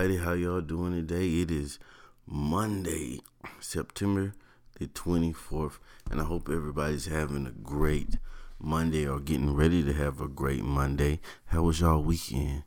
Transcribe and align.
everybody. 0.00 0.24
How 0.24 0.32
y'all 0.32 0.62
doing 0.62 0.92
today? 0.94 1.42
It 1.42 1.50
is 1.50 1.78
Monday, 2.26 3.20
September 3.60 4.32
the 4.78 4.86
24th, 4.86 5.78
and 6.10 6.22
I 6.22 6.24
hope 6.24 6.48
everybody's 6.48 7.04
having 7.04 7.46
a 7.46 7.50
great 7.50 8.16
Monday 8.58 9.06
or 9.06 9.20
getting 9.20 9.54
ready 9.54 9.84
to 9.84 9.92
have 9.92 10.22
a 10.22 10.26
great 10.26 10.64
Monday. 10.64 11.20
How 11.46 11.64
was 11.64 11.80
y'all 11.80 12.02
weekend? 12.02 12.62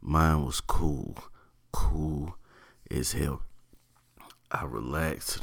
Mine 0.00 0.46
was 0.46 0.62
cool, 0.62 1.18
cool 1.72 2.38
as 2.90 3.12
hell. 3.12 3.42
I 4.50 4.64
relaxed 4.64 5.40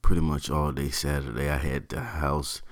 pretty 0.00 0.22
much 0.22 0.48
all 0.48 0.72
day 0.72 0.88
Saturday. 0.88 1.50
I 1.50 1.58
had 1.58 1.90
the 1.90 2.00
house 2.00 2.62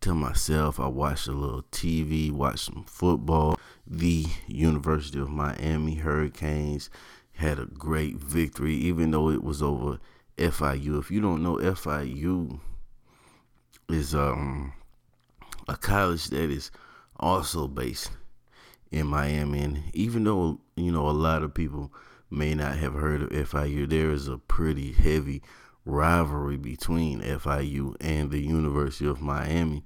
to 0.00 0.14
myself. 0.14 0.78
I 0.80 0.88
watched 0.88 1.28
a 1.28 1.32
little 1.32 1.62
TV, 1.72 2.30
watched 2.30 2.66
some 2.66 2.84
football. 2.84 3.58
The 3.86 4.26
University 4.46 5.18
of 5.18 5.28
Miami 5.28 5.96
Hurricanes 5.96 6.90
had 7.34 7.58
a 7.58 7.66
great 7.66 8.16
victory, 8.16 8.74
even 8.74 9.10
though 9.10 9.30
it 9.30 9.42
was 9.42 9.62
over 9.62 9.98
FIU. 10.38 10.98
If 10.98 11.10
you 11.10 11.20
don't 11.20 11.42
know, 11.42 11.56
FIU 11.56 12.60
is 13.88 14.14
um 14.14 14.72
a 15.68 15.76
college 15.76 16.26
that 16.28 16.50
is 16.50 16.70
also 17.18 17.66
based 17.68 18.10
in 18.90 19.06
Miami. 19.06 19.60
And 19.60 19.82
even 19.92 20.24
though, 20.24 20.60
you 20.76 20.92
know, 20.92 21.08
a 21.08 21.10
lot 21.10 21.42
of 21.42 21.54
people 21.54 21.92
may 22.30 22.54
not 22.54 22.76
have 22.76 22.94
heard 22.94 23.22
of 23.22 23.30
FIU, 23.30 23.88
there 23.88 24.10
is 24.10 24.28
a 24.28 24.38
pretty 24.38 24.92
heavy 24.92 25.42
rivalry 25.86 26.56
between 26.56 27.22
FIU 27.22 27.94
and 28.00 28.30
the 28.30 28.40
University 28.40 29.06
of 29.06 29.22
Miami. 29.22 29.84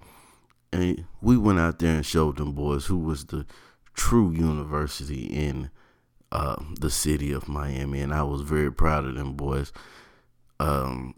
And 0.72 1.04
we 1.20 1.36
went 1.36 1.60
out 1.60 1.78
there 1.78 1.94
and 1.94 2.06
showed 2.06 2.38
them 2.38 2.52
boys 2.52 2.86
who 2.86 2.98
was 2.98 3.26
the 3.26 3.46
true 3.94 4.30
university 4.30 5.26
in 5.26 5.70
uh, 6.32 6.56
the 6.78 6.90
city 6.90 7.32
of 7.32 7.48
Miami, 7.48 8.00
and 8.00 8.14
I 8.14 8.22
was 8.22 8.42
very 8.42 8.72
proud 8.72 9.04
of 9.04 9.16
them 9.16 9.34
boys. 9.34 9.72
Um, 10.58 11.14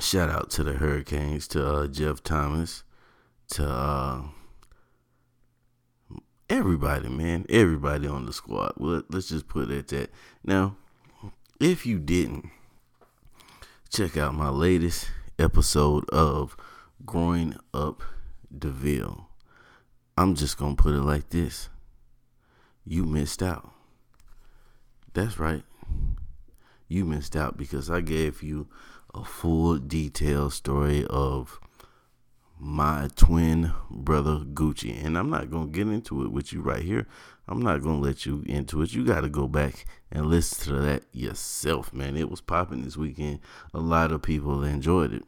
shout 0.00 0.30
out 0.30 0.50
to 0.50 0.64
the 0.64 0.74
Hurricanes, 0.74 1.46
to 1.48 1.66
uh, 1.66 1.86
Jeff 1.86 2.22
Thomas, 2.22 2.82
to 3.50 3.68
uh, 3.68 4.22
everybody, 6.48 7.08
man, 7.08 7.44
everybody 7.48 8.08
on 8.08 8.26
the 8.26 8.32
squad. 8.32 8.72
Well, 8.78 9.02
let's 9.10 9.28
just 9.28 9.48
put 9.48 9.70
it 9.70 9.78
at 9.78 9.88
that. 9.88 10.10
Now, 10.42 10.76
if 11.60 11.84
you 11.84 11.98
didn't 11.98 12.50
check 13.90 14.16
out 14.16 14.34
my 14.34 14.48
latest 14.48 15.08
episode 15.38 16.08
of 16.10 16.56
Growing 17.04 17.56
Up 17.72 18.02
DeVille, 18.56 19.28
I'm 20.16 20.34
just 20.34 20.58
gonna 20.58 20.76
put 20.76 20.94
it 20.94 21.02
like 21.02 21.30
this: 21.30 21.68
you 22.84 23.04
missed 23.04 23.42
out. 23.42 23.70
That's 25.12 25.38
right. 25.38 25.62
You 26.88 27.04
missed 27.04 27.36
out 27.36 27.56
because 27.56 27.90
I 27.90 28.00
gave 28.00 28.42
you 28.42 28.68
a 29.14 29.24
full 29.24 29.78
detailed 29.78 30.52
story 30.52 31.06
of 31.08 31.58
my 32.58 33.08
twin 33.16 33.72
brother 33.90 34.38
Gucci. 34.38 35.04
And 35.04 35.16
I'm 35.16 35.30
not 35.30 35.50
going 35.50 35.70
to 35.70 35.72
get 35.72 35.92
into 35.92 36.24
it 36.24 36.32
with 36.32 36.52
you 36.52 36.60
right 36.60 36.82
here. 36.82 37.06
I'm 37.48 37.62
not 37.62 37.82
going 37.82 38.00
to 38.00 38.06
let 38.06 38.26
you 38.26 38.42
into 38.46 38.82
it. 38.82 38.92
You 38.92 39.04
got 39.04 39.20
to 39.20 39.28
go 39.28 39.46
back 39.46 39.84
and 40.10 40.26
listen 40.26 40.74
to 40.74 40.80
that 40.80 41.04
yourself, 41.12 41.92
man. 41.92 42.16
It 42.16 42.30
was 42.30 42.40
popping 42.40 42.82
this 42.82 42.96
weekend. 42.96 43.40
A 43.72 43.78
lot 43.78 44.10
of 44.10 44.22
people 44.22 44.64
enjoyed 44.64 45.12
it. 45.12 45.24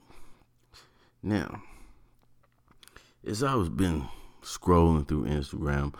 Now, 1.23 1.62
as 3.27 3.43
I 3.43 3.55
was 3.55 3.69
been 3.69 4.09
scrolling 4.43 5.06
through 5.06 5.27
Instagram, 5.27 5.95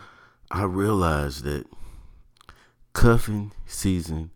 I 0.51 0.63
realized 0.63 1.43
that 1.43 1.67
cuffing 2.93 3.51
season 3.65 4.31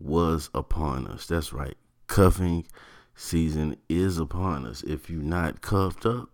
was 0.00 0.50
upon 0.54 1.06
us. 1.06 1.26
That's 1.26 1.52
right. 1.52 1.76
Cuffing 2.06 2.66
season 3.14 3.76
is 3.88 4.18
upon 4.18 4.66
us. 4.66 4.82
If 4.82 5.10
you're 5.10 5.22
not 5.22 5.60
cuffed 5.60 6.06
up, 6.06 6.30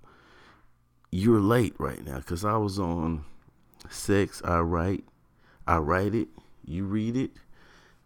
you're 1.10 1.40
late 1.40 1.74
right 1.78 2.04
now. 2.04 2.20
Cause 2.20 2.44
I 2.44 2.56
was 2.56 2.78
on 2.78 3.24
Sex 3.88 4.42
I 4.44 4.60
Write. 4.60 5.04
I 5.66 5.78
write 5.78 6.14
it. 6.14 6.28
You 6.64 6.84
read 6.84 7.16
it. 7.16 7.32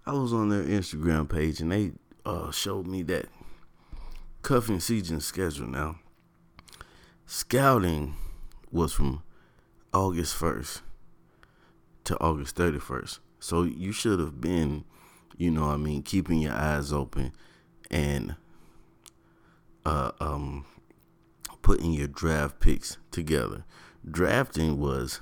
I 0.07 0.13
was 0.13 0.33
on 0.33 0.49
their 0.49 0.65
Instagram 0.65 1.29
page 1.29 1.61
and 1.61 1.71
they 1.71 1.93
uh, 2.25 2.51
showed 2.51 2.87
me 2.87 3.03
that 3.05 3.27
cuffing 4.43 4.81
season 4.81 5.21
schedule 5.21 5.67
now. 5.67 5.97
Scouting 7.27 8.15
was 8.71 8.93
from 8.93 9.23
August 9.93 10.37
1st 10.37 10.81
to 12.05 12.19
August 12.19 12.57
31st. 12.57 13.21
So 13.39 13.63
you 13.63 13.93
should 13.93 14.19
have 14.19 14.41
been, 14.41 14.85
you 15.37 15.51
know, 15.51 15.71
I 15.71 15.77
mean, 15.77 16.03
keeping 16.03 16.41
your 16.41 16.55
eyes 16.55 16.93
open 16.93 17.33
and 17.91 18.37
uh, 19.85 20.13
um, 20.21 20.65
putting 21.63 21.93
your 21.93 22.09
draft 22.09 22.61
picks 22.61 22.99
together. 23.11 23.65
Drafting 24.09 24.79
was 24.79 25.21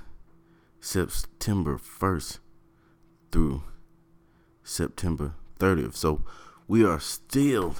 September 0.79 1.77
1st 1.77 2.39
through 3.31 3.63
September 4.63 5.35
30th. 5.59 5.95
So 5.95 6.23
we 6.67 6.83
are 6.83 6.99
still 6.99 7.75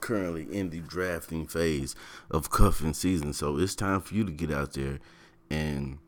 currently 0.00 0.42
in 0.42 0.70
the 0.70 0.80
drafting 0.80 1.46
phase 1.46 1.94
of 2.30 2.50
cuffing 2.50 2.94
season. 2.94 3.32
So 3.32 3.58
it's 3.58 3.74
time 3.74 4.00
for 4.00 4.14
you 4.14 4.24
to 4.24 4.32
get 4.32 4.50
out 4.50 4.74
there 4.74 5.00
and, 5.50 5.98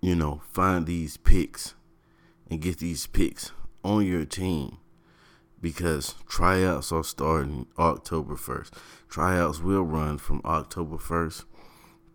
you 0.00 0.14
know, 0.14 0.42
find 0.52 0.86
these 0.86 1.16
picks 1.16 1.74
and 2.50 2.60
get 2.60 2.78
these 2.78 3.06
picks 3.06 3.52
on 3.82 4.04
your 4.04 4.24
team 4.24 4.78
because 5.64 6.14
tryouts 6.28 6.92
are 6.92 7.02
starting 7.02 7.66
October 7.78 8.34
1st. 8.34 8.70
Tryouts 9.08 9.60
will 9.60 9.82
run 9.82 10.18
from 10.18 10.42
October 10.44 10.98
1st 10.98 11.46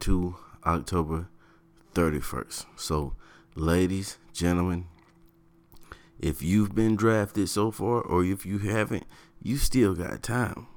to 0.01 0.35
October 0.67 1.29
31st. 1.95 2.67
So, 2.75 3.15
ladies, 3.55 4.19
gentlemen, 4.33 4.85
if 6.19 6.43
you've 6.43 6.75
been 6.75 6.95
drafted 6.95 7.49
so 7.49 7.71
far 7.71 8.01
or 8.03 8.23
if 8.23 8.45
you 8.45 8.59
haven't, 8.59 9.07
you 9.41 9.57
still 9.57 9.95
got 9.95 10.21
time. 10.21 10.67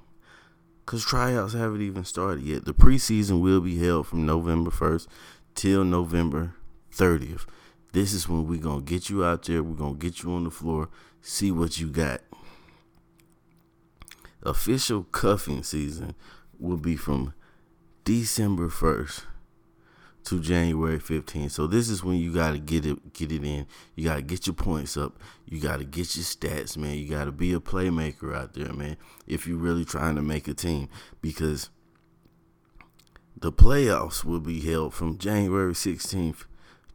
Because 0.86 1.04
tryouts 1.04 1.52
haven't 1.52 1.82
even 1.82 2.06
started 2.06 2.42
yet. 2.42 2.64
The 2.64 2.72
preseason 2.72 3.42
will 3.42 3.60
be 3.60 3.76
held 3.84 4.06
from 4.06 4.24
November 4.24 4.70
1st 4.70 5.08
till 5.54 5.84
November 5.84 6.54
30th. 6.90 7.44
This 7.92 8.14
is 8.14 8.30
when 8.30 8.48
we're 8.48 8.62
going 8.62 8.86
to 8.86 8.90
get 8.90 9.10
you 9.10 9.26
out 9.26 9.42
there. 9.42 9.62
We're 9.62 9.76
going 9.76 9.98
to 9.98 10.00
get 10.00 10.22
you 10.22 10.32
on 10.32 10.44
the 10.44 10.50
floor, 10.50 10.88
see 11.20 11.50
what 11.50 11.78
you 11.78 11.88
got. 11.88 12.22
Official 14.42 15.04
cuffing 15.04 15.62
season 15.62 16.14
will 16.58 16.76
be 16.76 16.96
from 16.96 17.34
December 18.04 18.68
1st 18.68 19.24
to 20.24 20.40
January 20.40 20.98
15th. 20.98 21.50
So 21.50 21.66
this 21.66 21.88
is 21.88 22.04
when 22.04 22.16
you 22.16 22.32
got 22.32 22.52
to 22.52 22.58
get 22.58 22.86
it 22.86 23.12
get 23.12 23.32
it 23.32 23.44
in. 23.44 23.66
You 23.94 24.04
got 24.04 24.16
to 24.16 24.22
get 24.22 24.46
your 24.46 24.54
points 24.54 24.96
up. 24.96 25.18
You 25.46 25.60
got 25.60 25.78
to 25.78 25.84
get 25.84 26.16
your 26.16 26.24
stats, 26.24 26.76
man. 26.76 26.96
You 26.96 27.08
got 27.08 27.24
to 27.24 27.32
be 27.32 27.52
a 27.52 27.60
playmaker 27.60 28.34
out 28.34 28.54
there, 28.54 28.72
man, 28.72 28.96
if 29.26 29.46
you're 29.46 29.58
really 29.58 29.84
trying 29.84 30.16
to 30.16 30.22
make 30.22 30.48
a 30.48 30.54
team 30.54 30.88
because 31.20 31.70
the 33.36 33.52
playoffs 33.52 34.24
will 34.24 34.40
be 34.40 34.60
held 34.60 34.94
from 34.94 35.18
January 35.18 35.72
16th 35.72 36.44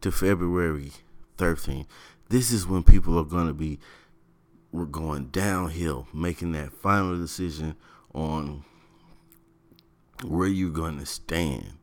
to 0.00 0.10
February 0.10 0.92
13th. 1.36 1.86
This 2.30 2.50
is 2.50 2.66
when 2.66 2.82
people 2.82 3.18
are 3.18 3.24
going 3.24 3.46
to 3.46 3.54
be 3.54 3.78
we're 4.72 4.84
going 4.84 5.26
downhill, 5.26 6.08
making 6.12 6.52
that 6.52 6.72
final 6.72 7.18
decision 7.18 7.74
on 8.14 8.64
where 10.24 10.48
you're 10.48 10.70
going 10.70 10.98
to 10.98 11.06
stand 11.06 11.74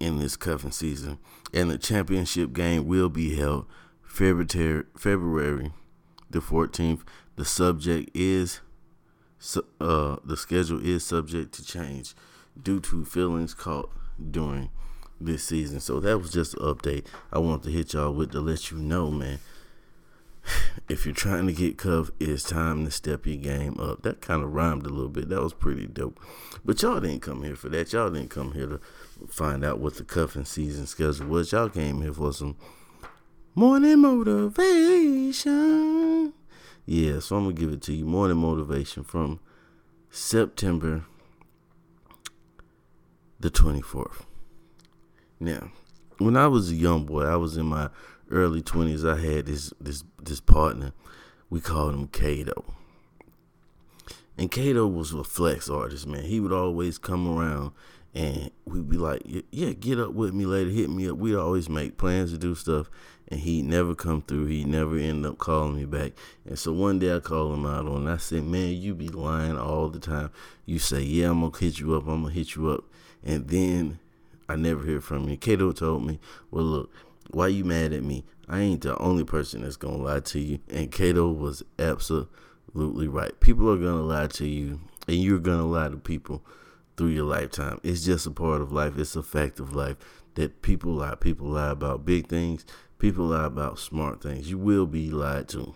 in 0.00 0.18
this 0.18 0.36
cuffing 0.36 0.70
season. 0.70 1.18
And 1.52 1.70
the 1.70 1.78
championship 1.78 2.52
game 2.52 2.86
will 2.86 3.08
be 3.08 3.36
held 3.36 3.66
February 4.02 4.84
February 4.96 5.72
the 6.30 6.40
14th. 6.40 7.02
The 7.36 7.44
subject 7.44 8.10
is 8.14 8.60
uh 9.80 10.16
the 10.24 10.36
schedule 10.36 10.84
is 10.84 11.04
subject 11.04 11.54
to 11.54 11.64
change 11.64 12.14
due 12.60 12.80
to 12.80 13.04
feelings 13.04 13.54
caught 13.54 13.90
during 14.30 14.70
this 15.20 15.44
season. 15.44 15.80
So 15.80 16.00
that 16.00 16.18
was 16.18 16.32
just 16.32 16.54
an 16.54 16.60
update 16.60 17.06
I 17.32 17.38
wanted 17.38 17.64
to 17.64 17.70
hit 17.70 17.92
y'all 17.92 18.12
with 18.12 18.32
to 18.32 18.40
let 18.40 18.70
you 18.70 18.78
know, 18.78 19.10
man. 19.10 19.38
If 20.88 21.04
you're 21.04 21.14
trying 21.14 21.46
to 21.46 21.52
get 21.52 21.76
cuffed, 21.76 22.12
it's 22.18 22.42
time 22.42 22.84
to 22.84 22.90
step 22.90 23.26
your 23.26 23.36
game 23.36 23.78
up. 23.78 24.02
That 24.02 24.20
kind 24.22 24.42
of 24.42 24.54
rhymed 24.54 24.86
a 24.86 24.88
little 24.88 25.10
bit. 25.10 25.28
That 25.28 25.42
was 25.42 25.52
pretty 25.52 25.86
dope. 25.86 26.18
But 26.64 26.80
y'all 26.80 27.00
didn't 27.00 27.20
come 27.20 27.42
here 27.42 27.56
for 27.56 27.68
that. 27.68 27.92
Y'all 27.92 28.10
didn't 28.10 28.30
come 28.30 28.52
here 28.52 28.66
to 28.66 28.80
find 29.28 29.64
out 29.64 29.80
what 29.80 29.96
the 29.96 30.04
cuffing 30.04 30.46
season 30.46 30.86
schedule 30.86 31.26
was. 31.26 31.52
Y'all 31.52 31.68
came 31.68 32.00
here 32.00 32.14
for 32.14 32.32
some 32.32 32.56
morning 33.54 33.98
motivation. 33.98 35.44
Yeah, 36.86 37.20
so 37.20 37.36
I'm 37.36 37.44
gonna 37.44 37.54
give 37.54 37.72
it 37.72 37.82
to 37.82 37.92
you. 37.92 38.06
Morning 38.06 38.38
motivation 38.38 39.04
from 39.04 39.40
September 40.10 41.04
the 43.38 43.50
24th. 43.50 44.24
Now, 45.38 45.70
when 46.18 46.36
I 46.36 46.46
was 46.46 46.70
a 46.70 46.74
young 46.74 47.06
boy, 47.06 47.24
I 47.24 47.36
was 47.36 47.56
in 47.56 47.66
my 47.66 47.88
early 48.30 48.62
twenties. 48.62 49.04
I 49.04 49.16
had 49.18 49.46
this 49.46 49.72
this 49.80 50.04
this 50.22 50.40
partner. 50.40 50.92
We 51.50 51.60
called 51.60 51.94
him 51.94 52.08
Kato. 52.08 52.74
And 54.36 54.50
Kato 54.50 54.86
was 54.86 55.12
a 55.12 55.24
flex 55.24 55.68
artist, 55.68 56.06
man. 56.06 56.24
He 56.24 56.38
would 56.38 56.52
always 56.52 56.98
come 56.98 57.26
around 57.26 57.72
and 58.14 58.50
we'd 58.64 58.88
be 58.88 58.96
like, 58.96 59.22
yeah, 59.50 59.72
get 59.72 59.98
up 59.98 60.12
with 60.12 60.32
me 60.32 60.46
later, 60.46 60.70
hit 60.70 60.90
me 60.90 61.08
up. 61.08 61.16
We'd 61.16 61.36
always 61.36 61.68
make 61.68 61.98
plans 61.98 62.32
to 62.32 62.38
do 62.38 62.54
stuff, 62.54 62.90
and 63.28 63.40
he'd 63.40 63.64
never 63.64 63.94
come 63.94 64.22
through. 64.22 64.46
He'd 64.46 64.66
never 64.66 64.96
end 64.96 65.26
up 65.26 65.38
calling 65.38 65.76
me 65.76 65.84
back. 65.84 66.12
And 66.46 66.58
so 66.58 66.72
one 66.72 66.98
day 66.98 67.14
I 67.14 67.20
called 67.20 67.54
him 67.54 67.66
out 67.66 67.86
on, 67.86 68.02
and 68.02 68.10
I 68.10 68.16
said, 68.16 68.44
man, 68.44 68.74
you 68.74 68.94
be 68.94 69.08
lying 69.08 69.58
all 69.58 69.88
the 69.88 70.00
time. 70.00 70.30
You 70.64 70.78
say, 70.78 71.02
yeah, 71.02 71.30
I'm 71.30 71.40
gonna 71.40 71.56
hit 71.56 71.78
you 71.78 71.94
up, 71.94 72.08
I'm 72.08 72.22
gonna 72.22 72.34
hit 72.34 72.54
you 72.54 72.70
up, 72.70 72.84
and 73.22 73.48
then 73.48 73.98
I 74.48 74.56
never 74.56 74.84
hear 74.84 75.00
from 75.00 75.28
you. 75.28 75.36
Kato 75.36 75.72
told 75.72 76.06
me, 76.06 76.18
well, 76.50 76.64
look, 76.64 76.90
why 77.30 77.48
you 77.48 77.64
mad 77.64 77.92
at 77.92 78.02
me? 78.02 78.24
I 78.48 78.60
ain't 78.60 78.82
the 78.82 78.96
only 78.98 79.24
person 79.24 79.62
that's 79.62 79.76
gonna 79.76 79.96
lie 79.98 80.20
to 80.20 80.38
you. 80.38 80.60
And 80.70 80.90
Kato 80.90 81.28
was 81.30 81.62
absolutely 81.78 83.08
right. 83.08 83.38
People 83.40 83.70
are 83.70 83.76
gonna 83.76 84.02
lie 84.02 84.28
to 84.28 84.46
you, 84.46 84.80
and 85.06 85.18
you're 85.18 85.38
gonna 85.38 85.66
lie 85.66 85.88
to 85.90 85.98
people 85.98 86.42
through 86.96 87.08
your 87.08 87.26
lifetime. 87.26 87.78
It's 87.82 88.04
just 88.04 88.26
a 88.26 88.30
part 88.30 88.62
of 88.62 88.72
life. 88.72 88.96
It's 88.96 89.16
a 89.16 89.22
fact 89.22 89.60
of 89.60 89.74
life 89.74 89.96
that 90.34 90.62
people 90.62 90.92
lie. 90.92 91.14
People 91.14 91.48
lie 91.48 91.70
about 91.70 92.06
big 92.06 92.28
things. 92.28 92.64
People 92.98 93.26
lie 93.26 93.44
about 93.44 93.78
smart 93.78 94.22
things. 94.22 94.50
You 94.50 94.58
will 94.58 94.86
be 94.86 95.10
lied 95.10 95.48
to. 95.50 95.74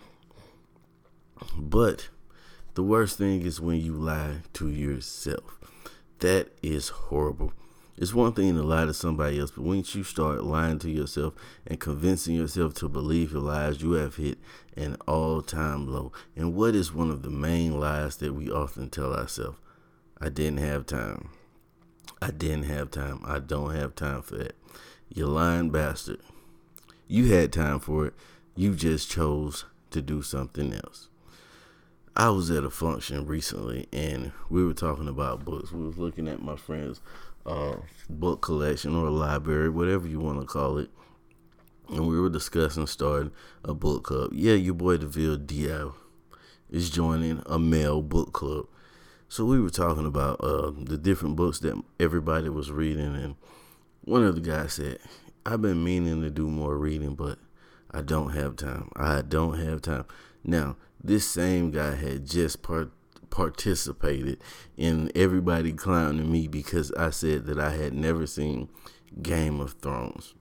But 1.57 2.09
the 2.73 2.83
worst 2.83 3.17
thing 3.17 3.43
is 3.43 3.61
when 3.61 3.79
you 3.79 3.93
lie 3.93 4.37
to 4.53 4.69
yourself. 4.69 5.59
That 6.19 6.49
is 6.61 6.89
horrible. 6.89 7.53
It's 7.95 8.13
one 8.13 8.33
thing 8.33 8.55
to 8.55 8.63
lie 8.63 8.85
to 8.85 8.93
somebody 8.93 9.39
else, 9.39 9.51
but 9.51 9.63
once 9.63 9.93
you 9.93 10.03
start 10.03 10.43
lying 10.43 10.79
to 10.79 10.89
yourself 10.89 11.35
and 11.67 11.79
convincing 11.79 12.35
yourself 12.35 12.73
to 12.75 12.89
believe 12.89 13.33
your 13.33 13.41
lies, 13.41 13.81
you 13.81 13.91
have 13.93 14.15
hit 14.15 14.39
an 14.75 14.97
all 15.07 15.43
time 15.43 15.87
low. 15.87 16.11
And 16.35 16.55
what 16.55 16.73
is 16.73 16.93
one 16.93 17.11
of 17.11 17.21
the 17.21 17.29
main 17.29 17.79
lies 17.79 18.17
that 18.17 18.33
we 18.33 18.49
often 18.49 18.89
tell 18.89 19.13
ourselves? 19.13 19.59
I 20.19 20.29
didn't 20.29 20.59
have 20.59 20.87
time. 20.87 21.29
I 22.19 22.31
didn't 22.31 22.63
have 22.63 22.89
time. 22.89 23.21
I 23.25 23.39
don't 23.39 23.75
have 23.75 23.93
time 23.93 24.23
for 24.23 24.37
that. 24.37 24.55
You 25.13 25.27
lying 25.27 25.69
bastard. 25.69 26.21
You 27.07 27.31
had 27.31 27.53
time 27.53 27.79
for 27.79 28.07
it. 28.07 28.13
You 28.55 28.73
just 28.73 29.11
chose 29.11 29.65
to 29.91 30.01
do 30.01 30.23
something 30.23 30.73
else. 30.73 31.09
I 32.15 32.29
was 32.29 32.51
at 32.51 32.63
a 32.63 32.69
function 32.69 33.25
recently 33.25 33.87
and 33.91 34.31
we 34.49 34.63
were 34.63 34.73
talking 34.73 35.07
about 35.07 35.45
books. 35.45 35.71
We 35.71 35.85
was 35.85 35.97
looking 35.97 36.27
at 36.27 36.43
my 36.43 36.55
friend's 36.55 37.01
uh, 37.45 37.75
book 38.09 38.41
collection 38.41 38.95
or 38.95 39.07
a 39.07 39.11
library, 39.11 39.69
whatever 39.69 40.07
you 40.07 40.19
want 40.19 40.39
to 40.39 40.45
call 40.45 40.77
it. 40.77 40.89
And 41.89 42.07
we 42.07 42.19
were 42.19 42.29
discussing 42.29 42.87
starting 42.87 43.31
a 43.63 43.73
book 43.73 44.05
club. 44.05 44.31
Yeah, 44.33 44.53
your 44.53 44.73
boy 44.73 44.97
DeVille 44.97 45.37
Diao 45.37 45.93
is 46.69 46.89
joining 46.89 47.43
a 47.45 47.59
male 47.59 48.01
book 48.01 48.33
club. 48.33 48.67
So 49.27 49.45
we 49.45 49.59
were 49.59 49.69
talking 49.69 50.05
about 50.05 50.41
uh, 50.41 50.71
the 50.77 50.97
different 50.97 51.35
books 51.35 51.59
that 51.59 51.81
everybody 51.99 52.49
was 52.49 52.71
reading, 52.71 53.15
and 53.15 53.35
one 54.01 54.23
of 54.23 54.35
the 54.35 54.41
guys 54.41 54.73
said, 54.73 54.99
"I've 55.45 55.61
been 55.61 55.83
meaning 55.83 56.21
to 56.21 56.29
do 56.29 56.47
more 56.47 56.77
reading, 56.77 57.15
but 57.15 57.39
I 57.91 58.01
don't 58.01 58.29
have 58.29 58.55
time. 58.55 58.91
I 58.95 59.21
don't 59.21 59.57
have 59.57 59.81
time." 59.81 60.05
Now, 60.43 60.77
this 61.03 61.27
same 61.27 61.71
guy 61.71 61.95
had 61.95 62.27
just 62.27 62.61
part 62.61 62.91
participated 63.33 64.39
in 64.77 65.11
everybody 65.15 65.73
clowning 65.73 66.31
me 66.31 66.47
because 66.47 66.91
I 66.91 67.09
said 67.09 67.47
that 67.47 67.59
I 67.59 67.71
had 67.71 67.91
never 67.91 68.27
seen 68.27 68.69
Game 69.23 69.59
of 69.59 69.73
Thrones. 69.73 70.35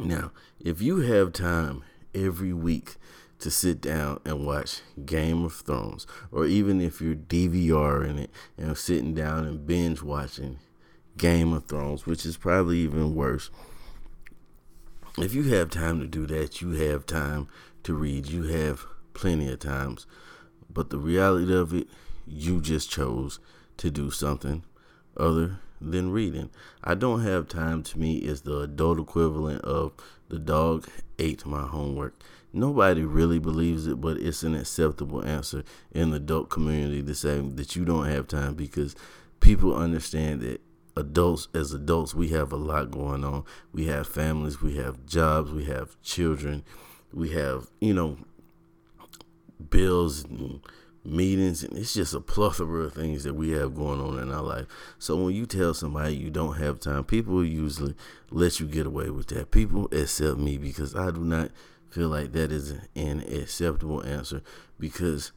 Now, 0.00 0.32
if 0.58 0.80
you 0.80 1.00
have 1.00 1.34
time 1.34 1.84
every 2.14 2.54
week 2.54 2.94
to 3.40 3.50
sit 3.50 3.82
down 3.82 4.20
and 4.24 4.46
watch 4.46 4.80
Game 5.04 5.44
of 5.44 5.52
Thrones, 5.52 6.06
or 6.32 6.46
even 6.46 6.80
if 6.80 6.98
you're 6.98 7.14
DVRing 7.14 8.18
it 8.18 8.30
and 8.56 8.78
sitting 8.78 9.12
down 9.12 9.44
and 9.44 9.66
binge 9.66 10.00
watching 10.00 10.60
Game 11.18 11.52
of 11.52 11.66
Thrones, 11.66 12.06
which 12.06 12.24
is 12.24 12.38
probably 12.38 12.78
even 12.78 13.14
worse. 13.14 13.50
If 15.18 15.34
you 15.34 15.42
have 15.42 15.68
time 15.68 16.00
to 16.00 16.06
do 16.06 16.26
that, 16.28 16.62
you 16.62 16.70
have 16.70 17.04
time 17.04 17.48
to 17.82 17.92
read. 17.92 18.30
You 18.30 18.44
have 18.44 18.86
plenty 19.12 19.52
of 19.52 19.58
times. 19.58 20.06
But 20.72 20.88
the 20.88 20.98
reality 20.98 21.54
of 21.54 21.74
it, 21.74 21.86
you 22.26 22.60
just 22.60 22.90
chose 22.90 23.38
to 23.76 23.90
do 23.90 24.10
something 24.10 24.64
other 25.16 25.58
than 25.80 26.10
reading. 26.10 26.50
I 26.82 26.94
don't 26.94 27.22
have 27.22 27.48
time 27.48 27.82
to 27.84 27.98
me 27.98 28.18
is 28.18 28.42
the 28.42 28.60
adult 28.60 28.98
equivalent 28.98 29.62
of 29.62 29.92
the 30.28 30.38
dog 30.38 30.88
ate 31.18 31.44
my 31.44 31.62
homework. 31.62 32.14
Nobody 32.52 33.02
really 33.02 33.38
believes 33.38 33.86
it, 33.86 34.00
but 34.00 34.16
it's 34.16 34.42
an 34.42 34.54
acceptable 34.54 35.24
answer 35.24 35.64
in 35.90 36.10
the 36.10 36.16
adult 36.16 36.50
community 36.50 37.02
to 37.02 37.14
say 37.14 37.40
that 37.40 37.74
you 37.74 37.84
don't 37.84 38.06
have 38.06 38.28
time 38.28 38.54
because 38.54 38.94
people 39.40 39.74
understand 39.74 40.40
that 40.42 40.60
adults 40.96 41.48
as 41.52 41.72
adults 41.72 42.14
we 42.14 42.28
have 42.28 42.52
a 42.52 42.56
lot 42.56 42.90
going 42.90 43.24
on. 43.24 43.44
We 43.72 43.86
have 43.86 44.06
families, 44.06 44.62
we 44.62 44.76
have 44.76 45.04
jobs, 45.04 45.50
we 45.50 45.64
have 45.64 46.00
children, 46.02 46.62
we 47.12 47.30
have, 47.30 47.66
you 47.80 47.92
know, 47.92 48.18
bills 49.70 50.24
and 50.24 50.60
meetings 51.04 51.62
and 51.62 51.76
it's 51.76 51.94
just 51.94 52.14
a 52.14 52.20
plethora 52.20 52.84
of 52.84 52.94
things 52.94 53.24
that 53.24 53.34
we 53.34 53.50
have 53.50 53.74
going 53.74 54.00
on 54.00 54.18
in 54.18 54.32
our 54.32 54.42
life. 54.42 54.66
So 54.98 55.16
when 55.16 55.34
you 55.34 55.46
tell 55.46 55.74
somebody 55.74 56.16
you 56.16 56.30
don't 56.30 56.56
have 56.56 56.80
time, 56.80 57.04
people 57.04 57.44
usually 57.44 57.94
let 58.30 58.58
you 58.58 58.66
get 58.66 58.86
away 58.86 59.10
with 59.10 59.26
that. 59.28 59.50
People 59.50 59.88
accept 59.92 60.38
me 60.38 60.56
because 60.56 60.94
I 60.94 61.10
do 61.10 61.20
not 61.20 61.50
feel 61.90 62.08
like 62.08 62.32
that 62.32 62.50
is 62.50 62.74
an 62.96 63.20
acceptable 63.20 64.04
answer 64.04 64.42
because 64.78 65.32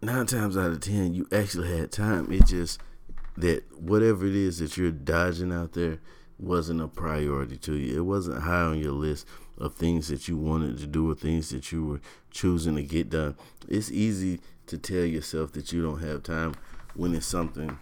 nine 0.00 0.26
times 0.26 0.56
out 0.56 0.70
of 0.70 0.80
ten 0.80 1.14
you 1.14 1.26
actually 1.32 1.76
had 1.76 1.90
time. 1.90 2.30
It 2.30 2.46
just 2.46 2.80
that 3.36 3.64
whatever 3.78 4.26
it 4.26 4.36
is 4.36 4.58
that 4.58 4.76
you're 4.76 4.92
dodging 4.92 5.52
out 5.52 5.72
there 5.72 5.98
wasn't 6.38 6.80
a 6.80 6.88
priority 6.88 7.56
to 7.56 7.74
you. 7.74 7.96
It 7.96 8.04
wasn't 8.04 8.42
high 8.42 8.62
on 8.62 8.78
your 8.78 8.92
list 8.92 9.26
of 9.58 9.74
things 9.74 10.08
that 10.08 10.28
you 10.28 10.36
wanted 10.36 10.78
to 10.78 10.86
do 10.86 11.10
or 11.10 11.14
things 11.14 11.50
that 11.50 11.72
you 11.72 11.84
were 11.84 12.00
choosing 12.30 12.76
to 12.76 12.82
get 12.82 13.10
done. 13.10 13.36
It's 13.68 13.90
easy 13.90 14.40
to 14.66 14.78
tell 14.78 15.04
yourself 15.04 15.52
that 15.52 15.72
you 15.72 15.82
don't 15.82 16.02
have 16.02 16.22
time 16.22 16.54
when 16.94 17.14
it's 17.14 17.26
something 17.26 17.78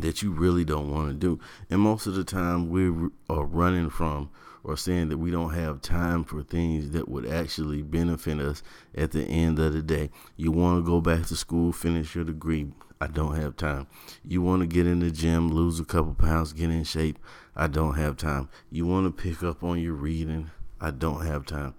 that 0.00 0.22
you 0.22 0.30
really 0.30 0.64
don't 0.64 0.90
want 0.90 1.08
to 1.08 1.14
do. 1.14 1.40
And 1.70 1.80
most 1.80 2.06
of 2.06 2.14
the 2.14 2.24
time, 2.24 2.70
we 2.70 2.86
are 3.28 3.44
running 3.44 3.90
from 3.90 4.30
or 4.64 4.76
saying 4.76 5.08
that 5.08 5.18
we 5.18 5.30
don't 5.30 5.54
have 5.54 5.82
time 5.82 6.24
for 6.24 6.42
things 6.42 6.90
that 6.92 7.08
would 7.08 7.26
actually 7.26 7.82
benefit 7.82 8.38
us 8.38 8.62
at 8.94 9.10
the 9.10 9.24
end 9.24 9.58
of 9.58 9.72
the 9.72 9.82
day. 9.82 10.10
You 10.36 10.52
want 10.52 10.78
to 10.78 10.88
go 10.88 11.00
back 11.00 11.26
to 11.26 11.36
school, 11.36 11.72
finish 11.72 12.14
your 12.14 12.24
degree. 12.24 12.72
I 13.00 13.08
don't 13.08 13.34
have 13.34 13.56
time. 13.56 13.88
You 14.24 14.42
want 14.42 14.60
to 14.60 14.66
get 14.68 14.86
in 14.86 15.00
the 15.00 15.10
gym, 15.10 15.50
lose 15.50 15.80
a 15.80 15.84
couple 15.84 16.14
pounds, 16.14 16.52
get 16.52 16.70
in 16.70 16.84
shape. 16.84 17.18
I 17.56 17.66
don't 17.66 17.94
have 17.94 18.16
time. 18.16 18.48
You 18.70 18.86
want 18.86 19.06
to 19.06 19.22
pick 19.22 19.42
up 19.42 19.64
on 19.64 19.80
your 19.80 19.94
reading. 19.94 20.52
I 20.82 20.90
don't 20.90 21.24
have 21.24 21.46
time. 21.46 21.74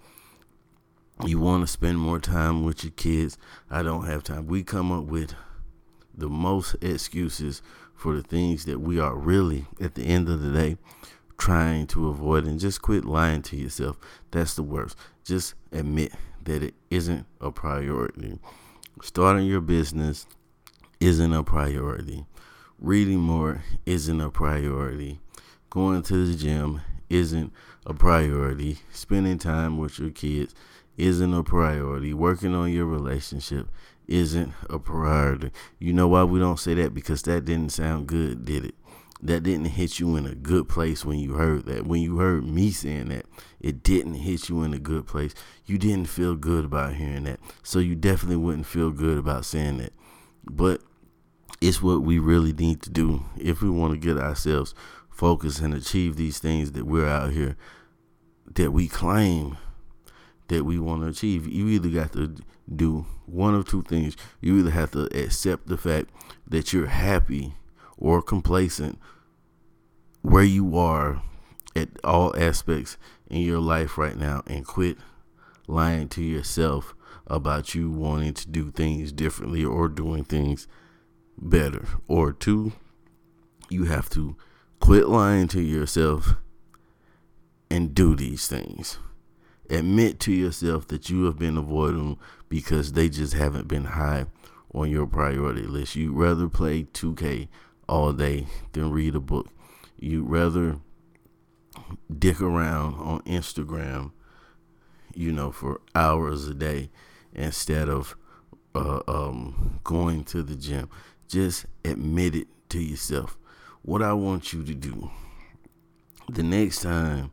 You 1.26 1.38
want 1.38 1.62
to 1.62 1.68
spend 1.68 2.00
more 2.00 2.20
time 2.20 2.64
with 2.64 2.86
your 2.86 2.92
kids. 2.92 3.38
I 3.70 3.84
don't 3.84 4.06
have 4.06 4.24
time. 4.24 4.48
We 4.48 4.64
come 4.64 4.94
up 4.94 5.04
with 5.04 5.36
the 6.16 6.30
most 6.30 6.78
excuses 6.82 7.62
for 7.94 8.16
the 8.16 8.24
things 8.24 8.64
that 8.64 8.80
we 8.80 9.02
are 9.02 9.14
really, 9.14 9.66
at 9.82 9.96
the 9.96 10.06
end 10.06 10.30
of 10.30 10.42
the 10.42 10.54
day, 10.54 10.78
trying 11.38 11.86
to 11.88 12.08
avoid. 12.08 12.46
And 12.46 12.62
just 12.62 12.82
quit 12.82 13.04
lying 13.04 13.42
to 13.44 13.58
yourself. 13.58 13.98
That's 14.32 14.56
the 14.56 14.64
worst. 14.64 14.98
Just 15.26 15.56
admit 15.74 16.14
that 16.46 16.64
it 16.64 16.74
isn't 16.90 17.26
a 17.42 17.52
priority. 17.52 18.40
Starting 19.02 19.46
your 19.46 19.62
business 19.62 20.26
isn't 21.02 21.34
a 21.34 21.44
priority. 21.44 22.26
Reading 22.80 23.20
more 23.20 23.66
isn't 23.86 24.22
a 24.22 24.30
priority. 24.30 25.20
Going 25.70 26.04
to 26.04 26.26
the 26.26 26.38
gym 26.38 26.80
isn't 27.14 27.54
a 27.86 27.94
priority. 27.94 28.80
Spending 28.92 29.38
time 29.38 29.78
with 29.78 30.00
your 30.00 30.10
kids 30.10 30.54
isn't 30.98 31.34
a 31.34 31.44
priority. 31.44 32.14
Working 32.14 32.56
on 32.56 32.72
your 32.72 32.86
relationship 32.86 33.70
isn't 34.08 34.54
a 34.70 34.80
priority. 34.80 35.52
You 35.80 35.94
know 35.94 36.08
why 36.08 36.24
we 36.24 36.40
don't 36.40 36.60
say 36.60 36.74
that? 36.76 36.94
Because 36.94 37.22
that 37.24 37.46
didn't 37.46 37.72
sound 37.72 38.08
good, 38.08 38.46
did 38.46 38.66
it? 38.66 38.76
That 39.22 39.44
didn't 39.44 39.66
hit 39.66 40.00
you 40.00 40.18
in 40.18 40.26
a 40.26 40.36
good 40.36 40.68
place 40.68 41.06
when 41.06 41.18
you 41.18 41.34
heard 41.36 41.66
that. 41.68 41.88
When 41.88 42.02
you 42.02 42.18
heard 42.18 42.46
me 42.46 42.72
saying 42.72 43.08
that, 43.10 43.26
it 43.62 43.82
didn't 43.82 44.16
hit 44.16 44.50
you 44.50 44.64
in 44.64 44.74
a 44.74 44.80
good 44.80 45.08
place. 45.08 45.34
You 45.66 45.78
didn't 45.78 46.10
feel 46.10 46.36
good 46.36 46.66
about 46.66 46.96
hearing 46.96 47.24
that. 47.24 47.40
So 47.64 47.80
you 47.80 47.96
definitely 47.96 48.36
wouldn't 48.36 48.66
feel 48.66 48.92
good 48.92 49.18
about 49.18 49.46
saying 49.46 49.78
that. 49.78 49.94
But 50.44 50.82
it's 51.62 51.82
what 51.82 52.02
we 52.02 52.20
really 52.20 52.52
need 52.52 52.82
to 52.82 52.90
do 52.90 53.24
if 53.38 53.62
we 53.62 53.70
want 53.70 53.94
to 53.94 53.98
get 53.98 54.22
ourselves 54.22 54.76
focused 55.14 55.62
and 55.62 55.74
achieve 55.74 56.16
these 56.16 56.40
things 56.40 56.72
that 56.74 56.86
we're 56.86 57.08
out 57.08 57.32
here 57.32 57.56
that 58.56 58.72
we 58.72 58.88
claim 58.88 59.58
that 60.48 60.64
we 60.64 60.78
want 60.78 61.02
to 61.02 61.08
achieve. 61.08 61.48
You 61.48 61.68
either 61.70 61.90
got 61.90 62.14
to 62.14 62.36
do 62.74 63.06
one 63.26 63.56
of 63.56 63.68
two 63.68 63.84
things. 63.84 64.18
You 64.42 64.58
either 64.60 64.72
have 64.72 64.92
to 64.92 65.06
accept 65.18 65.68
the 65.68 65.78
fact 65.78 66.10
that 66.48 66.74
you're 66.74 66.88
happy 66.88 67.54
or 67.98 68.22
complacent 68.22 69.00
where 70.22 70.44
you 70.44 70.78
are 70.78 71.22
at 71.76 71.90
all 72.04 72.36
aspects 72.38 72.98
in 73.30 73.42
your 73.42 73.60
life 73.60 73.98
right 73.98 74.18
now 74.18 74.44
and 74.48 74.66
quit 74.66 74.98
lying 75.68 76.08
to 76.10 76.22
yourself 76.22 76.94
about 77.28 77.74
you 77.74 77.90
wanting 77.90 78.34
to 78.34 78.48
do 78.48 78.72
things 78.72 79.12
differently 79.12 79.64
or 79.64 79.88
doing 79.88 80.24
things 80.24 80.68
better. 81.38 81.88
Or 82.08 82.34
two, 82.34 82.74
you 83.70 83.86
have 83.86 84.10
to 84.12 84.36
quit 84.84 85.08
lying 85.08 85.48
to 85.48 85.62
yourself 85.62 86.36
and 87.70 87.96
do 87.96 88.18
these 88.18 88.48
things. 88.50 88.98
Admit 89.70 90.20
to 90.20 90.34
yourself 90.34 90.90
that 90.90 91.10
you 91.10 91.24
have 91.24 91.40
been 91.40 91.56
avoiding 91.56 92.18
because 92.50 92.92
they 92.92 93.08
just 93.08 93.34
haven't 93.34 93.70
been 93.70 93.86
high 93.86 94.26
on 94.74 94.90
your 94.90 95.08
priority 95.08 95.62
list. 95.62 95.96
You'd 95.96 96.18
rather 96.18 96.50
play 96.50 96.84
2K 96.84 97.48
all 97.88 98.12
day 98.12 98.48
than 98.74 98.92
read 98.92 99.16
a 99.16 99.22
book. 99.22 99.48
You'd 99.98 100.30
rather 100.30 100.80
dick 102.20 102.42
around 102.42 102.96
on 102.96 103.22
Instagram, 103.22 104.12
you 105.16 105.32
know, 105.32 105.54
for 105.54 105.80
hours 105.96 106.50
a 106.50 106.54
day 106.54 106.90
instead 107.34 107.88
of 107.88 108.18
uh, 108.76 109.00
um, 109.08 109.80
going 109.86 110.26
to 110.26 110.44
the 110.44 110.58
gym. 110.58 110.90
Just 111.30 111.68
admit 111.86 112.36
it 112.36 112.48
to 112.68 112.82
yourself. 112.82 113.38
What 113.84 114.02
I 114.02 114.14
want 114.14 114.54
you 114.54 114.64
to 114.64 114.74
do 114.74 115.12
the 116.30 116.42
next 116.42 116.82
time 116.82 117.32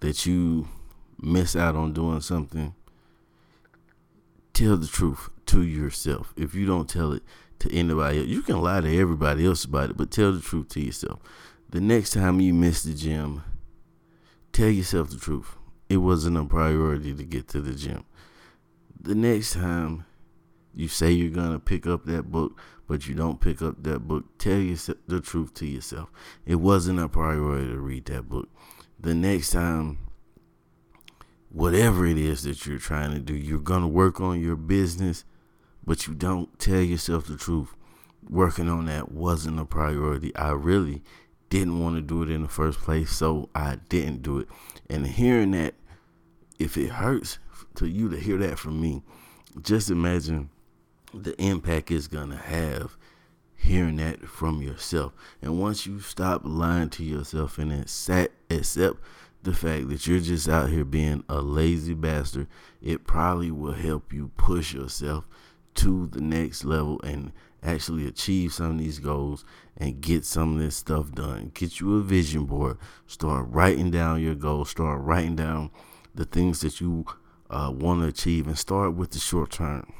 that 0.00 0.26
you 0.26 0.68
miss 1.20 1.56
out 1.56 1.74
on 1.74 1.92
doing 1.92 2.20
something, 2.20 2.72
tell 4.54 4.76
the 4.76 4.86
truth 4.86 5.28
to 5.46 5.62
yourself. 5.62 6.32
If 6.36 6.54
you 6.54 6.66
don't 6.66 6.88
tell 6.88 7.12
it 7.12 7.24
to 7.58 7.74
anybody 7.74 8.20
else, 8.20 8.28
you 8.28 8.42
can 8.42 8.60
lie 8.60 8.80
to 8.80 8.96
everybody 9.00 9.44
else 9.44 9.64
about 9.64 9.90
it, 9.90 9.96
but 9.96 10.12
tell 10.12 10.32
the 10.32 10.40
truth 10.40 10.68
to 10.70 10.80
yourself. 10.80 11.18
The 11.68 11.80
next 11.80 12.12
time 12.12 12.40
you 12.40 12.54
miss 12.54 12.84
the 12.84 12.94
gym, 12.94 13.42
tell 14.52 14.68
yourself 14.68 15.10
the 15.10 15.18
truth. 15.18 15.56
It 15.88 15.96
wasn't 15.96 16.36
a 16.36 16.44
priority 16.44 17.12
to 17.12 17.24
get 17.24 17.48
to 17.48 17.60
the 17.60 17.74
gym. 17.74 18.04
The 19.00 19.16
next 19.16 19.54
time 19.54 20.04
you 20.74 20.86
say 20.86 21.10
you're 21.10 21.30
going 21.30 21.52
to 21.52 21.58
pick 21.58 21.86
up 21.88 22.04
that 22.04 22.30
book, 22.30 22.60
but 22.88 23.06
you 23.06 23.14
don't 23.14 23.40
pick 23.40 23.62
up 23.62 23.82
that 23.84 24.00
book, 24.00 24.24
tell 24.38 24.58
yourself 24.58 24.98
the 25.06 25.20
truth 25.20 25.54
to 25.54 25.66
yourself. 25.66 26.10
It 26.46 26.56
wasn't 26.56 26.98
a 26.98 27.08
priority 27.08 27.68
to 27.68 27.78
read 27.78 28.06
that 28.06 28.28
book. 28.28 28.48
The 28.98 29.14
next 29.14 29.50
time 29.50 29.98
whatever 31.50 32.06
it 32.06 32.18
is 32.18 32.42
that 32.42 32.66
you're 32.66 32.78
trying 32.78 33.12
to 33.12 33.20
do, 33.20 33.34
you're 33.34 33.60
going 33.60 33.82
to 33.82 33.88
work 33.88 34.20
on 34.20 34.40
your 34.40 34.56
business, 34.56 35.24
but 35.84 36.06
you 36.06 36.14
don't 36.14 36.58
tell 36.58 36.80
yourself 36.80 37.26
the 37.26 37.36
truth. 37.36 37.74
Working 38.28 38.68
on 38.68 38.86
that 38.86 39.12
wasn't 39.12 39.60
a 39.60 39.64
priority. 39.64 40.34
I 40.34 40.50
really 40.50 41.02
didn't 41.48 41.80
want 41.80 41.96
to 41.96 42.02
do 42.02 42.22
it 42.22 42.30
in 42.30 42.42
the 42.42 42.48
first 42.48 42.78
place, 42.78 43.10
so 43.10 43.48
I 43.54 43.78
didn't 43.88 44.22
do 44.22 44.38
it. 44.38 44.48
And 44.90 45.06
hearing 45.06 45.52
that, 45.52 45.74
if 46.58 46.76
it 46.76 46.90
hurts 46.90 47.38
to 47.76 47.86
you 47.86 48.10
to 48.10 48.18
hear 48.18 48.36
that 48.38 48.58
from 48.58 48.80
me, 48.80 49.02
just 49.62 49.90
imagine 49.90 50.50
the 51.14 51.40
impact 51.40 51.90
it's 51.90 52.06
going 52.06 52.30
to 52.30 52.36
have 52.36 52.96
hearing 53.58 53.96
that 53.96 54.26
from 54.26 54.62
yourself. 54.62 55.12
And 55.42 55.60
once 55.60 55.86
you 55.86 56.00
stop 56.00 56.42
lying 56.44 56.90
to 56.90 57.04
yourself 57.04 57.58
and 57.58 57.72
accept, 57.72 58.34
accept 58.50 58.98
the 59.42 59.52
fact 59.52 59.88
that 59.88 60.06
you're 60.06 60.20
just 60.20 60.48
out 60.48 60.70
here 60.70 60.84
being 60.84 61.24
a 61.28 61.40
lazy 61.40 61.94
bastard, 61.94 62.46
it 62.80 63.06
probably 63.06 63.50
will 63.50 63.72
help 63.72 64.12
you 64.12 64.30
push 64.36 64.72
yourself 64.72 65.28
to 65.74 66.06
the 66.08 66.20
next 66.20 66.64
level 66.64 67.00
and 67.02 67.32
actually 67.62 68.06
achieve 68.06 68.52
some 68.52 68.72
of 68.72 68.78
these 68.78 68.98
goals 69.00 69.44
and 69.76 70.00
get 70.00 70.24
some 70.24 70.54
of 70.54 70.60
this 70.60 70.76
stuff 70.76 71.12
done. 71.12 71.50
Get 71.54 71.80
you 71.80 71.96
a 71.96 72.02
vision 72.02 72.44
board. 72.44 72.78
Start 73.06 73.46
writing 73.48 73.90
down 73.90 74.22
your 74.22 74.34
goals. 74.34 74.70
Start 74.70 75.00
writing 75.00 75.36
down 75.36 75.70
the 76.14 76.24
things 76.24 76.60
that 76.60 76.80
you 76.80 77.04
uh, 77.50 77.72
want 77.74 78.00
to 78.02 78.08
achieve 78.08 78.46
and 78.46 78.58
start 78.58 78.94
with 78.94 79.10
the 79.10 79.18
short 79.18 79.50
term. 79.50 79.92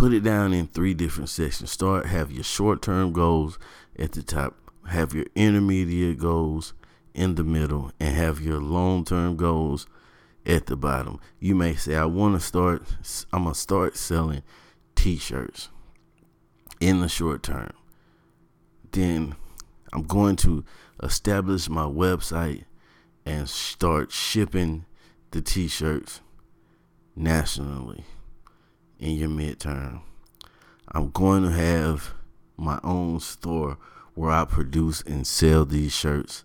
Put 0.00 0.14
it 0.14 0.24
down 0.24 0.54
in 0.54 0.66
three 0.66 0.94
different 0.94 1.28
sections. 1.28 1.72
Start 1.72 2.06
have 2.06 2.32
your 2.32 2.42
short 2.42 2.80
term 2.80 3.12
goals 3.12 3.58
at 3.98 4.12
the 4.12 4.22
top. 4.22 4.56
Have 4.88 5.12
your 5.12 5.26
intermediate 5.34 6.18
goals 6.18 6.72
in 7.12 7.34
the 7.34 7.44
middle 7.44 7.92
and 8.00 8.16
have 8.16 8.40
your 8.40 8.62
long 8.62 9.04
term 9.04 9.36
goals 9.36 9.86
at 10.46 10.64
the 10.68 10.74
bottom. 10.74 11.20
You 11.38 11.54
may 11.54 11.74
say, 11.74 11.96
I 11.96 12.06
want 12.06 12.34
to 12.34 12.40
start, 12.40 12.82
I'm 13.30 13.42
going 13.42 13.52
to 13.52 13.60
start 13.60 13.98
selling 13.98 14.42
t 14.94 15.18
shirts 15.18 15.68
in 16.80 17.02
the 17.02 17.08
short 17.10 17.42
term. 17.42 17.74
Then 18.92 19.36
I'm 19.92 20.04
going 20.04 20.36
to 20.36 20.64
establish 21.02 21.68
my 21.68 21.84
website 21.84 22.64
and 23.26 23.46
start 23.50 24.12
shipping 24.12 24.86
the 25.32 25.42
t 25.42 25.68
shirts 25.68 26.22
nationally 27.14 28.06
in 29.00 29.16
your 29.16 29.30
midterm. 29.30 30.02
I'm 30.92 31.10
going 31.10 31.42
to 31.42 31.50
have 31.50 32.12
my 32.56 32.78
own 32.84 33.18
store 33.20 33.78
where 34.14 34.30
I 34.30 34.44
produce 34.44 35.00
and 35.02 35.26
sell 35.26 35.64
these 35.64 35.92
shirts 35.92 36.44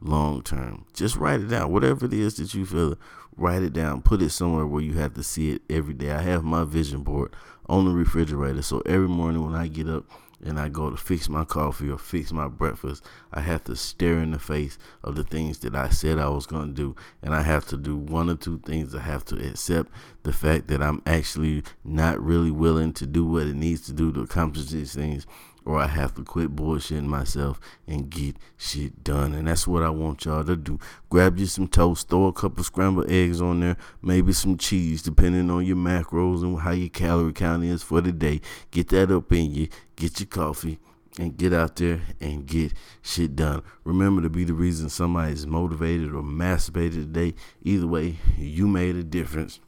long 0.00 0.42
term. 0.42 0.86
Just 0.94 1.16
write 1.16 1.40
it 1.40 1.48
down. 1.48 1.72
Whatever 1.72 2.06
it 2.06 2.12
is 2.12 2.36
that 2.36 2.54
you 2.54 2.64
feel, 2.64 2.96
write 3.36 3.62
it 3.62 3.72
down. 3.72 4.02
Put 4.02 4.22
it 4.22 4.30
somewhere 4.30 4.66
where 4.66 4.82
you 4.82 4.94
have 4.94 5.14
to 5.14 5.22
see 5.22 5.50
it 5.50 5.62
every 5.68 5.94
day. 5.94 6.12
I 6.12 6.22
have 6.22 6.44
my 6.44 6.64
vision 6.64 7.02
board 7.02 7.34
on 7.68 7.84
the 7.84 7.90
refrigerator. 7.90 8.62
So 8.62 8.82
every 8.86 9.08
morning 9.08 9.44
when 9.44 9.54
I 9.54 9.66
get 9.66 9.88
up 9.88 10.04
and 10.46 10.60
I 10.60 10.68
go 10.68 10.90
to 10.90 10.96
fix 10.96 11.28
my 11.28 11.44
coffee 11.44 11.90
or 11.90 11.98
fix 11.98 12.32
my 12.32 12.46
breakfast, 12.46 13.04
I 13.32 13.40
have 13.40 13.64
to 13.64 13.74
stare 13.74 14.18
in 14.20 14.30
the 14.30 14.38
face 14.38 14.78
of 15.02 15.16
the 15.16 15.24
things 15.24 15.58
that 15.58 15.74
I 15.74 15.88
said 15.88 16.18
I 16.18 16.28
was 16.28 16.46
going 16.46 16.68
to 16.68 16.74
do. 16.74 16.96
And 17.20 17.34
I 17.34 17.42
have 17.42 17.66
to 17.66 17.76
do 17.76 17.96
one 17.96 18.30
or 18.30 18.36
two 18.36 18.60
things. 18.60 18.94
I 18.94 19.00
have 19.00 19.24
to 19.26 19.36
accept 19.36 19.90
the 20.22 20.32
fact 20.32 20.68
that 20.68 20.82
I'm 20.82 21.02
actually 21.04 21.64
not 21.84 22.22
really 22.22 22.52
willing 22.52 22.92
to 22.94 23.06
do 23.06 23.26
what 23.26 23.48
it 23.48 23.56
needs 23.56 23.82
to 23.86 23.92
do 23.92 24.12
to 24.12 24.20
accomplish 24.20 24.66
these 24.66 24.94
things 24.94 25.26
or 25.66 25.80
I 25.80 25.88
have 25.88 26.14
to 26.14 26.22
quit 26.22 26.54
bullshitting 26.54 27.06
myself 27.06 27.60
and 27.86 28.08
get 28.08 28.36
shit 28.56 29.02
done. 29.02 29.34
And 29.34 29.48
that's 29.48 29.66
what 29.66 29.82
I 29.82 29.90
want 29.90 30.24
y'all 30.24 30.44
to 30.44 30.56
do. 30.56 30.78
Grab 31.10 31.38
you 31.38 31.46
some 31.46 31.66
toast, 31.66 32.08
throw 32.08 32.26
a 32.26 32.32
couple 32.32 32.62
scrambled 32.62 33.10
eggs 33.10 33.42
on 33.42 33.60
there, 33.60 33.76
maybe 34.00 34.32
some 34.32 34.56
cheese, 34.56 35.02
depending 35.02 35.50
on 35.50 35.66
your 35.66 35.76
macros 35.76 36.42
and 36.42 36.60
how 36.60 36.70
your 36.70 36.88
calorie 36.88 37.32
count 37.32 37.64
is 37.64 37.82
for 37.82 38.00
the 38.00 38.12
day. 38.12 38.40
Get 38.70 38.88
that 38.90 39.10
up 39.10 39.32
in 39.32 39.52
you, 39.52 39.68
get 39.96 40.20
your 40.20 40.28
coffee, 40.28 40.78
and 41.18 41.36
get 41.36 41.52
out 41.52 41.76
there 41.76 42.00
and 42.20 42.46
get 42.46 42.72
shit 43.02 43.34
done. 43.34 43.62
Remember 43.82 44.22
to 44.22 44.30
be 44.30 44.44
the 44.44 44.54
reason 44.54 44.88
somebody 44.88 45.32
is 45.32 45.46
motivated 45.46 46.14
or 46.14 46.22
masturbated 46.22 46.92
today. 46.92 47.34
Either 47.62 47.88
way, 47.88 48.18
you 48.38 48.68
made 48.68 48.94
a 48.94 49.02
difference. 49.02 49.58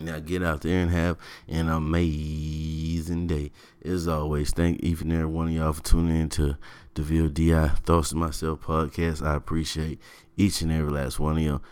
Now 0.00 0.20
get 0.20 0.44
out 0.44 0.60
there 0.60 0.80
and 0.80 0.92
have 0.92 1.16
an 1.48 1.68
amazing 1.68 3.26
day. 3.26 3.50
As 3.84 4.06
always, 4.06 4.52
thank 4.52 4.80
each 4.80 5.00
and 5.00 5.12
every 5.12 5.26
one 5.26 5.48
of 5.48 5.52
y'all 5.52 5.72
for 5.72 5.82
tuning 5.82 6.20
in 6.20 6.28
to 6.30 6.56
the 6.94 7.02
VODI 7.02 7.78
Thoughts 7.80 8.10
to 8.10 8.16
Myself 8.16 8.60
podcast. 8.60 9.26
I 9.26 9.34
appreciate 9.34 10.00
each 10.36 10.62
and 10.62 10.70
every 10.70 10.92
last 10.92 11.18
one 11.18 11.38
of 11.38 11.42
y'all. 11.42 11.62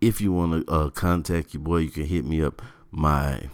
If 0.00 0.20
you 0.20 0.32
want 0.32 0.64
to 0.66 0.72
uh, 0.72 0.90
contact 0.90 1.52
your 1.52 1.64
boy, 1.64 1.78
you 1.78 1.90
can 1.90 2.04
hit 2.04 2.24
me 2.24 2.42
up. 2.42 2.62
My 2.92 3.48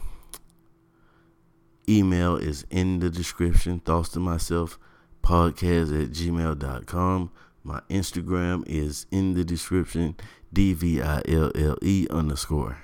email 1.88 2.36
is 2.36 2.66
in 2.68 2.98
the 2.98 3.08
description. 3.08 3.80
Thoughts 3.80 4.10
to 4.10 4.20
Myself 4.20 4.78
podcast 5.22 5.98
at 5.98 6.10
gmail.com. 6.10 7.30
My 7.64 7.80
Instagram 7.88 8.64
is 8.66 9.06
in 9.10 9.32
the 9.32 9.44
description. 9.44 10.16
D 10.52 10.74
V 10.74 11.00
I 11.00 11.22
L 11.26 11.52
L 11.54 11.78
E 11.80 12.06
underscore 12.10 12.78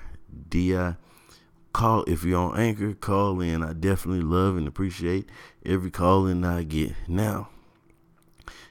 D 0.49 0.75
I 0.75 0.95
call 1.77 2.03
if 2.07 2.23
you're 2.23 2.39
on 2.39 2.59
anchor 2.59 2.91
call 2.95 3.39
in. 3.39 3.61
I 3.61 3.73
definitely 3.73 4.23
love 4.23 4.57
and 4.57 4.67
appreciate 4.67 5.29
every 5.63 5.91
call 5.91 6.25
in 6.25 6.43
i 6.43 6.63
get. 6.63 6.93
Now 7.07 7.49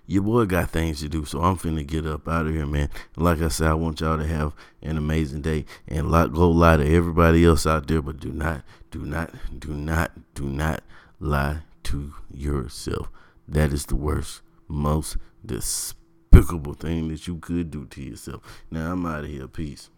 your 0.09 0.23
boy 0.23 0.45
got 0.47 0.71
things 0.71 1.01
to 1.01 1.09
do 1.09 1.25
so 1.25 1.41
i'm 1.41 1.57
finna 1.57 1.87
get 1.87 2.05
up 2.05 2.27
out 2.27 2.47
of 2.47 2.53
here 2.53 2.67
man. 2.67 2.91
Like 3.15 3.41
i 3.41 3.47
said 3.47 3.69
i 3.69 3.75
want 3.75 4.01
y'all 4.01 4.19
to 4.19 4.27
have 4.27 4.55
an 4.83 4.97
amazing 4.97 5.43
day 5.43 5.67
and 5.87 6.11
go 6.11 6.51
lie 6.51 6.79
to 6.79 6.95
everybody 6.97 7.45
else 7.45 7.65
out 7.65 7.87
there 7.87 8.03
but 8.03 8.19
do 8.19 8.33
not 8.33 8.63
do 8.91 9.05
not 9.05 9.33
do 9.57 9.73
not 9.73 10.11
do 10.35 10.49
not 10.49 10.83
lie 11.21 11.59
to 11.85 12.13
yourself. 12.35 13.09
That 13.47 13.73
is 13.73 13.87
the 13.87 13.95
worst 13.95 14.43
most 14.67 15.17
despicable 15.45 16.75
thing 16.75 17.07
that 17.07 17.29
you 17.29 17.39
could 17.39 17.71
do 17.71 17.85
to 17.85 18.03
yourself. 18.03 18.65
Now 18.69 18.91
i'm 18.91 19.07
out 19.07 19.23
of 19.23 19.31
here. 19.31 19.47
Peace 19.47 19.91